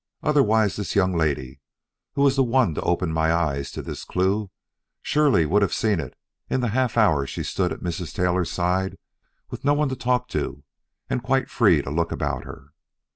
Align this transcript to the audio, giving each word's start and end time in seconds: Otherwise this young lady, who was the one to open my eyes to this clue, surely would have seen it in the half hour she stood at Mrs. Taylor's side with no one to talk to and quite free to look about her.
Otherwise 0.23 0.77
this 0.77 0.95
young 0.95 1.15
lady, 1.15 1.59
who 2.13 2.23
was 2.23 2.35
the 2.35 2.41
one 2.43 2.73
to 2.73 2.81
open 2.81 3.13
my 3.13 3.31
eyes 3.31 3.69
to 3.69 3.83
this 3.83 4.03
clue, 4.03 4.49
surely 5.03 5.45
would 5.45 5.61
have 5.61 5.75
seen 5.75 5.99
it 5.99 6.15
in 6.49 6.59
the 6.59 6.69
half 6.69 6.97
hour 6.97 7.27
she 7.27 7.43
stood 7.43 7.71
at 7.71 7.81
Mrs. 7.81 8.11
Taylor's 8.11 8.49
side 8.51 8.97
with 9.51 9.63
no 9.63 9.75
one 9.75 9.89
to 9.89 9.95
talk 9.95 10.27
to 10.29 10.63
and 11.07 11.21
quite 11.21 11.51
free 11.51 11.83
to 11.83 11.91
look 11.91 12.11
about 12.11 12.45
her. 12.45 12.69